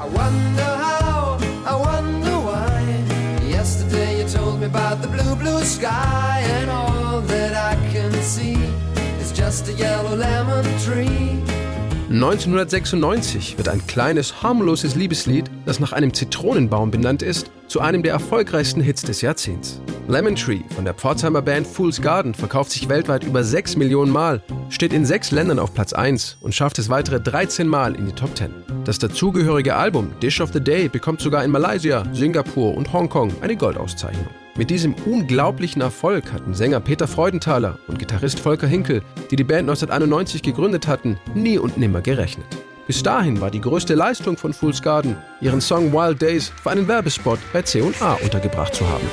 I 0.00 0.04
wonder 0.04 0.64
how, 0.64 1.38
I 1.66 1.74
wonder 1.76 2.32
why. 2.40 2.80
Yesterday 3.46 4.22
you 4.22 4.28
told 4.28 4.60
me 4.60 4.64
about 4.64 5.02
the 5.02 5.08
blue, 5.08 5.36
blue 5.36 5.62
sky, 5.62 6.42
and 6.54 6.70
all 6.70 7.20
that 7.20 7.52
I 7.52 7.76
can 7.92 8.10
see 8.22 8.56
is 9.20 9.30
just 9.30 9.68
a 9.68 9.72
yellow 9.72 10.16
lemon 10.16 10.64
tree. 10.78 11.36
1996 12.08 13.58
wird 13.58 13.68
ein 13.68 13.86
kleines, 13.86 14.42
harmloses 14.42 14.94
Liebeslied, 14.94 15.50
das 15.66 15.80
nach 15.80 15.92
einem 15.92 16.14
Zitronenbaum 16.14 16.90
benannt 16.90 17.22
ist, 17.22 17.50
zu 17.68 17.80
einem 17.80 18.02
der 18.02 18.14
erfolgreichsten 18.14 18.80
Hits 18.80 19.02
des 19.02 19.20
Jahrzehnts. 19.20 19.82
Lemon 20.10 20.34
Tree 20.34 20.62
von 20.74 20.84
der 20.84 20.94
Pforzheimer 20.94 21.40
Band 21.40 21.64
Fool's 21.64 22.02
Garden 22.02 22.34
verkauft 22.34 22.72
sich 22.72 22.88
weltweit 22.88 23.22
über 23.22 23.44
6 23.44 23.76
Millionen 23.76 24.10
Mal, 24.10 24.42
steht 24.68 24.92
in 24.92 25.04
sechs 25.04 25.30
Ländern 25.30 25.60
auf 25.60 25.72
Platz 25.72 25.92
1 25.92 26.38
und 26.40 26.52
schafft 26.52 26.80
es 26.80 26.88
weitere 26.88 27.20
13 27.20 27.68
Mal 27.68 27.94
in 27.94 28.06
die 28.06 28.12
Top 28.12 28.36
10. 28.36 28.50
Das 28.84 28.98
dazugehörige 28.98 29.76
Album 29.76 30.10
Dish 30.20 30.40
of 30.40 30.52
the 30.52 30.60
Day 30.60 30.88
bekommt 30.88 31.20
sogar 31.20 31.44
in 31.44 31.52
Malaysia, 31.52 32.04
Singapur 32.12 32.76
und 32.76 32.92
Hongkong 32.92 33.32
eine 33.40 33.54
Goldauszeichnung. 33.54 34.26
Mit 34.56 34.70
diesem 34.70 34.94
unglaublichen 35.06 35.80
Erfolg 35.80 36.32
hatten 36.32 36.54
Sänger 36.54 36.80
Peter 36.80 37.06
Freudenthaler 37.06 37.78
und 37.86 38.00
Gitarrist 38.00 38.40
Volker 38.40 38.66
Hinkel, 38.66 39.02
die 39.30 39.36
die 39.36 39.44
Band 39.44 39.70
1991 39.70 40.42
gegründet 40.42 40.88
hatten, 40.88 41.20
nie 41.34 41.56
und 41.56 41.78
nimmer 41.78 42.00
gerechnet. 42.00 42.48
Bis 42.90 43.04
dahin 43.04 43.40
war 43.40 43.52
die 43.52 43.60
größte 43.60 43.94
Leistung 43.94 44.36
von 44.36 44.52
Fool's 44.52 44.82
Garden, 44.82 45.16
ihren 45.40 45.60
Song 45.60 45.92
Wild 45.92 46.20
Days 46.20 46.50
für 46.60 46.72
einen 46.72 46.88
Werbespot 46.88 47.38
bei 47.52 47.62
C&A 47.62 48.14
untergebracht 48.14 48.74
zu 48.74 48.84
haben. 48.84 49.08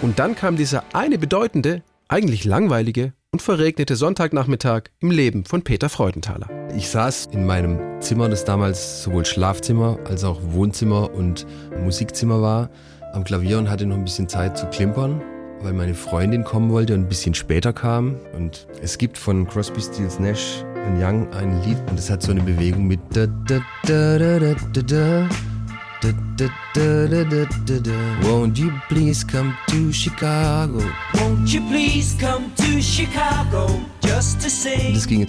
Und 0.00 0.18
dann 0.20 0.36
kam 0.36 0.56
dieser 0.56 0.84
eine 0.92 1.18
bedeutende, 1.18 1.82
eigentlich 2.06 2.44
langweilige 2.44 3.14
und 3.32 3.42
verregnete 3.42 3.94
Sonntagnachmittag 3.94 4.84
im 5.00 5.10
Leben 5.10 5.44
von 5.44 5.62
Peter 5.62 5.88
Freudenthaler. 5.88 6.48
Ich 6.74 6.88
saß 6.88 7.26
in 7.32 7.44
meinem 7.44 8.00
Zimmer, 8.00 8.28
das 8.28 8.44
damals 8.44 9.02
sowohl 9.02 9.26
Schlafzimmer 9.26 9.98
als 10.04 10.24
auch 10.24 10.40
Wohnzimmer 10.42 11.12
und 11.12 11.46
Musikzimmer 11.82 12.40
war, 12.40 12.70
am 13.12 13.24
Klavier 13.24 13.58
und 13.58 13.68
hatte 13.68 13.84
noch 13.86 13.96
ein 13.96 14.04
bisschen 14.04 14.28
Zeit 14.28 14.56
zu 14.56 14.66
klimpern, 14.66 15.22
weil 15.60 15.74
meine 15.74 15.94
Freundin 15.94 16.44
kommen 16.44 16.70
wollte 16.70 16.94
und 16.94 17.02
ein 17.02 17.08
bisschen 17.08 17.34
später 17.34 17.72
kam. 17.72 18.16
Und 18.34 18.66
es 18.82 18.96
gibt 18.96 19.18
von 19.18 19.46
Crosby, 19.46 19.82
Stills, 19.82 20.18
Nash 20.18 20.64
und 20.86 21.02
Young 21.02 21.30
ein 21.32 21.62
Lied 21.64 21.78
und 21.90 21.98
es 21.98 22.08
hat 22.08 22.22
so 22.22 22.30
eine 22.30 22.42
Bewegung 22.42 22.86
mit 22.86 23.00
da 23.12 23.26
da 23.26 23.60
da 23.84 24.18
da 24.18 24.38
da 24.38 24.54
da 24.72 24.82
da 24.82 25.28
Won't 28.22 28.58
you 28.58 28.70
please 28.88 29.24
come 29.24 29.56
to 29.68 29.92
Chicago? 29.92 30.80
Won't 31.14 31.52
you 31.52 31.60
please 31.68 32.16
come 32.20 32.52
to 32.56 32.80
Chicago 32.80 33.80
just 34.00 34.40
to 34.40 34.48
say? 34.48 34.92
Das 34.94 35.06
ging. 35.08 35.26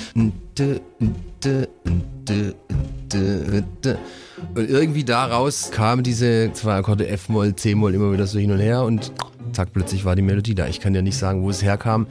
Und 4.55 4.69
irgendwie 4.69 5.03
daraus 5.03 5.71
kamen 5.71 6.03
diese 6.03 6.51
zwei 6.53 6.75
Akkorde 6.75 7.07
F-Moll, 7.07 7.55
C-Moll 7.55 7.95
immer 7.95 8.13
wieder 8.13 8.27
so 8.27 8.37
hin 8.37 8.51
und 8.51 8.59
her 8.59 8.83
und 8.83 9.11
zack, 9.53 9.73
plötzlich 9.73 10.05
war 10.05 10.15
die 10.15 10.21
Melodie 10.21 10.53
da. 10.53 10.67
Ich 10.67 10.79
kann 10.79 10.93
ja 10.93 11.01
nicht 11.01 11.17
sagen, 11.17 11.41
wo 11.41 11.49
es 11.49 11.63
herkam. 11.63 12.05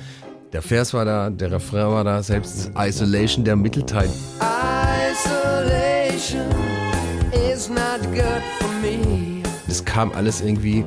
Der 0.53 0.63
Vers 0.63 0.95
war 0.95 1.05
da, 1.05 1.31
der 1.31 1.53
Refrain 1.53 1.89
war 1.89 2.03
da, 2.05 2.23
selbst 2.23 2.73
Isolation, 2.77 3.45
der 3.45 3.55
Mittelteil. 3.55 4.11
Isolation 5.13 6.78
Das 9.67 9.85
kam 9.85 10.13
alles 10.13 10.41
irgendwie, 10.41 10.85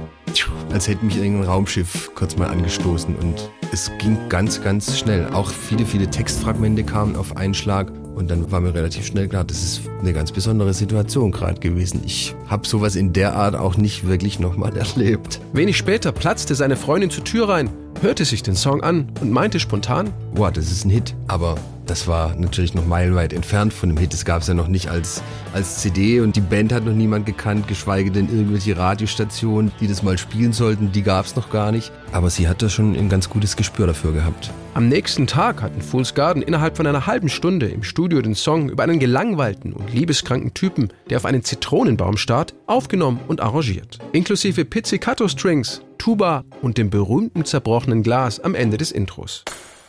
als 0.72 0.88
hätte 0.88 1.04
mich 1.04 1.18
irgendein 1.18 1.50
Raumschiff 1.50 2.12
kurz 2.16 2.38
mal 2.38 2.48
angestoßen 2.48 3.14
und 3.16 3.50
es 3.74 3.92
ging 4.00 4.18
ganz, 4.30 4.62
ganz 4.62 4.98
schnell. 4.98 5.28
Auch 5.34 5.50
viele, 5.50 5.86
viele 5.86 6.10
Textfragmente 6.10 6.84
kamen 6.86 7.18
auf 7.18 7.36
einen 7.36 7.54
Schlag 7.54 7.92
und 8.16 8.32
dann 8.32 8.50
war 8.52 8.62
mir 8.62 8.74
relativ 8.74 9.06
schnell 9.06 9.28
klar, 9.28 9.44
das 9.44 9.62
ist 9.62 9.82
eine 10.00 10.14
ganz 10.14 10.32
besondere 10.32 10.74
Situation 10.74 11.32
gerade 11.32 11.60
gewesen. 11.60 12.04
Ich 12.06 12.36
habe 12.48 12.66
sowas 12.66 12.96
in 12.96 13.12
der 13.12 13.36
Art 13.36 13.56
auch 13.56 13.76
nicht 13.76 14.08
wirklich 14.08 14.40
nochmal 14.40 14.76
erlebt. 14.78 15.42
Wenig 15.52 15.76
später 15.76 16.14
platzte 16.14 16.56
seine 16.56 16.78
Freundin 16.78 17.10
zur 17.10 17.26
Tür 17.26 17.50
rein, 17.50 17.70
hörte 18.02 18.24
sich 18.24 18.44
den 18.44 18.56
Song 18.56 18.82
an 18.82 19.12
und 19.20 19.32
meinte 19.32 19.60
spontan, 19.60 20.14
boah, 20.34 20.52
das 20.52 20.72
ist 20.72 20.86
ein 20.86 20.90
Hit. 20.90 21.16
Aber 21.28 21.56
das 21.86 22.08
war 22.08 22.36
natürlich 22.36 22.74
noch 22.74 22.86
meilenweit 22.86 23.34
entfernt 23.34 23.74
von 23.74 23.90
dem 23.90 23.98
Hit. 23.98 24.14
Das 24.14 24.26
gab 24.26 24.42
es 24.42 24.48
ja 24.48 24.54
noch 24.54 24.68
nicht 24.68 24.90
als, 24.90 25.22
als 25.54 25.80
CD 25.80 26.22
und 26.22 26.36
die 26.36 26.42
Band 26.42 26.72
hat 26.72 26.86
noch 26.86 26.94
niemand 26.94 27.26
gekannt, 27.26 27.68
geschweige 27.68 28.12
denn 28.12 28.30
irgendwelche 28.30 28.78
Radiostationen, 28.78 29.72
die 29.80 29.88
das 29.88 30.04
mal 30.04 30.18
spielen 30.18 30.54
sollten, 30.54 30.92
die 30.92 31.04
gab 31.04 31.26
es 31.26 31.36
noch 31.36 31.50
gar 31.50 31.72
nicht. 31.72 31.92
Aber 32.12 32.30
sie 32.30 32.48
hat 32.48 32.62
da 32.62 32.70
schon 32.70 32.96
ein 32.96 33.10
ganz 33.10 33.30
gutes 33.30 33.56
Gespür 33.56 33.88
dafür 33.88 34.14
gehabt. 34.14 34.52
Am 34.74 34.88
nächsten 34.88 35.28
Tag 35.28 35.62
hatten 35.62 35.82
Fool's 35.82 36.14
Garden 36.14 36.42
innerhalb 36.42 36.78
von 36.78 36.88
einer 36.88 37.06
halben 37.06 37.28
Stunde 37.28 37.68
im 37.68 37.84
Studio 37.84 38.22
den 38.22 38.36
Song 38.36 38.70
über 38.70 38.84
einen 38.84 39.00
gelangweilten 39.00 39.74
und 39.74 39.94
liebeskranken 39.94 40.54
Typen, 40.54 40.94
der 41.10 41.18
auf 41.18 41.26
einen 41.26 41.44
Zitronenbaum 41.44 42.16
starrt, 42.16 42.54
aufgenommen 42.68 43.20
und 43.28 43.42
arrangiert. 43.42 44.00
Inklusive 44.14 44.64
Pizzicato-Strings, 44.64 45.82
Tuba 45.98 46.46
und 46.62 46.78
dem 46.78 46.90
berühmten 46.90 47.44
zerbrochenen 47.44 48.02
Glas 48.02 48.40
am 48.40 48.56
Ende 48.56 48.78
des 48.78 48.92
Intros. 48.92 49.44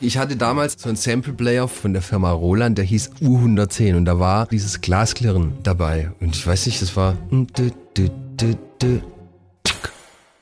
Ich 0.04 0.18
hatte 0.18 0.34
damals 0.34 0.74
so 0.78 0.88
einen 0.88 0.96
Sample-Player 0.96 1.68
von 1.68 1.92
der 1.92 2.02
Firma 2.02 2.32
Roland, 2.32 2.76
der 2.76 2.84
hieß 2.84 3.12
U110 3.20 3.94
und 3.94 4.04
da 4.04 4.18
war 4.18 4.46
dieses 4.46 4.80
Glasklirren 4.80 5.52
dabei. 5.62 6.10
Und 6.18 6.34
ich 6.34 6.44
weiß 6.44 6.66
nicht, 6.66 6.82
das 6.82 6.96
war. 6.96 7.16
Und 7.30 7.52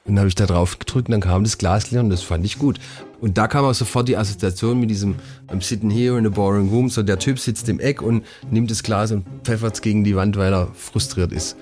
dann 0.07 0.19
habe 0.19 0.29
ich 0.29 0.35
da 0.35 0.47
drauf 0.47 0.79
gedrückt 0.79 1.09
und 1.09 1.13
dann 1.13 1.21
kam 1.21 1.45
das 1.45 1.59
Glasklirren 1.59 2.07
und 2.07 2.11
das 2.11 2.23
fand 2.23 2.47
ich 2.47 2.59
gut. 2.59 2.81
Und 3.21 3.37
da 3.37 3.49
kam 3.49 3.67
auch 3.67 3.75
sofort 3.75 4.09
die 4.09 4.17
Assoziation 4.17 4.81
mit 4.81 4.89
diesem 4.89 5.17
I'm 5.49 5.63
sitting 5.63 5.91
here 5.91 6.17
in 6.17 6.27
a 6.27 6.31
boring 6.31 6.71
room. 6.71 6.89
So 6.89 7.03
der 7.03 7.19
Typ 7.19 7.39
sitzt 7.39 7.69
im 7.69 7.81
Eck 7.81 8.01
und 8.01 8.25
nimmt 8.51 8.71
das 8.71 8.83
Glas 8.83 9.13
und 9.13 9.27
pfeffert 9.45 9.75
es 9.75 9.83
gegen 9.83 10.05
die 10.05 10.17
Wand, 10.17 10.39
weil 10.39 10.55
er 10.55 10.69
frustriert 10.73 11.33
ist. 11.33 11.55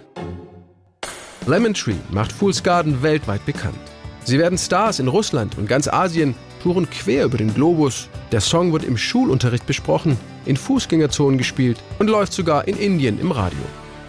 Lemon 1.48 1.74
Tree 1.74 1.96
macht 2.12 2.30
Fool's 2.30 2.62
Garden 2.62 3.02
weltweit 3.02 3.44
bekannt. 3.44 3.74
Sie 4.22 4.38
werden 4.38 4.56
Stars 4.56 5.00
in 5.00 5.08
Russland 5.08 5.58
und 5.58 5.68
ganz 5.68 5.88
Asien 5.88 6.36
touren 6.62 6.88
quer 6.90 7.24
über 7.24 7.38
den 7.38 7.54
Globus. 7.54 8.08
Der 8.32 8.40
Song 8.40 8.72
wird 8.72 8.84
im 8.84 8.96
Schulunterricht 8.96 9.66
besprochen, 9.66 10.16
in 10.46 10.56
Fußgängerzonen 10.56 11.38
gespielt 11.38 11.78
und 11.98 12.08
läuft 12.08 12.32
sogar 12.32 12.68
in 12.68 12.76
Indien 12.76 13.20
im 13.20 13.32
Radio. 13.32 13.58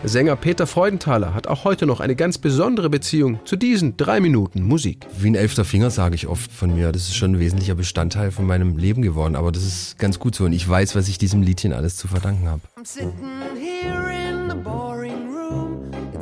Sänger 0.03 0.37
Peter 0.37 0.65
Freudenthaler 0.65 1.33
hat 1.33 1.47
auch 1.47 1.65
heute 1.65 1.85
noch 1.85 1.99
eine 1.99 2.15
ganz 2.15 2.37
besondere 2.37 2.89
Beziehung 2.89 3.39
zu 3.43 3.57
diesen 3.57 3.97
drei 3.97 4.21
Minuten 4.21 4.63
Musik. 4.63 5.05
Wie 5.17 5.29
ein 5.29 5.35
elfter 5.35 5.65
Finger 5.65 5.89
sage 5.89 6.15
ich 6.15 6.27
oft 6.27 6.51
von 6.53 6.73
mir. 6.73 6.93
Das 6.93 7.03
ist 7.03 7.15
schon 7.15 7.33
ein 7.33 7.39
wesentlicher 7.39 7.75
Bestandteil 7.75 8.31
von 8.31 8.47
meinem 8.47 8.77
Leben 8.77 9.01
geworden. 9.01 9.35
Aber 9.35 9.51
das 9.51 9.63
ist 9.63 9.99
ganz 9.99 10.17
gut 10.17 10.35
so 10.35 10.45
und 10.45 10.53
ich 10.53 10.67
weiß, 10.67 10.95
was 10.95 11.09
ich 11.09 11.17
diesem 11.17 11.41
Liedchen 11.41 11.73
alles 11.73 11.97
zu 11.97 12.07
verdanken 12.07 12.47
habe. 12.47 12.61